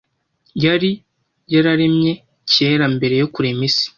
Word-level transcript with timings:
yari 0.63 0.91
yararemye 1.53 2.11
kera 2.53 2.85
mbere 2.95 3.15
yo 3.21 3.27
kurema 3.33 3.63
isi 3.69 3.87